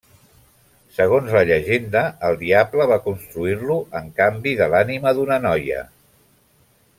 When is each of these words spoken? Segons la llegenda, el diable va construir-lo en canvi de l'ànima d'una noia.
Segons 0.99 1.27
la 1.35 1.43
llegenda, 1.49 2.01
el 2.29 2.37
diable 2.39 2.87
va 2.93 2.97
construir-lo 3.09 3.77
en 4.01 4.09
canvi 4.21 4.55
de 4.63 4.69
l'ànima 4.73 5.13
d'una 5.21 5.39
noia. 5.45 5.85